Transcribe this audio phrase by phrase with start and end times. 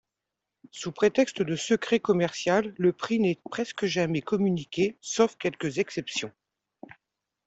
[0.71, 6.31] Sous prétexte de secret commercial, le prix n'est presque jamais communiqué sauf quelques exceptions.